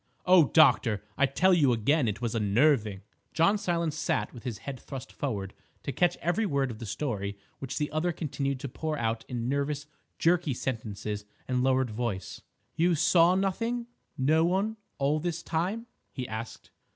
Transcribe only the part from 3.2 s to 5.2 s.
John Silence sat with his head thrust